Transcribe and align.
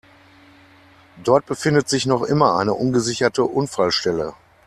Dort 1.23 1.45
befindet 1.45 1.87
sich 1.87 2.07
noch 2.07 2.23
immer 2.23 2.57
eine 2.57 2.73
ungesicherte 2.73 3.43
Unfallstelle. 3.43 4.33